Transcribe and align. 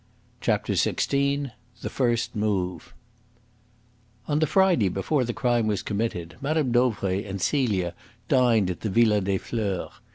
CHAPTER 0.41 0.73
XVI 0.73 1.51
THE 1.83 1.89
FIRST 1.91 2.35
MOVE 2.35 2.91
On 4.27 4.39
the 4.39 4.47
Friday 4.47 4.89
before 4.89 5.23
the 5.23 5.31
crime 5.31 5.67
was 5.67 5.83
committed 5.83 6.37
Mme. 6.41 6.71
Dauvray 6.71 7.23
and 7.23 7.39
Celia 7.39 7.93
dined 8.27 8.71
at 8.71 8.79
the 8.79 8.89
Villa 8.89 9.21
des 9.21 9.37
Fleurs. 9.37 9.91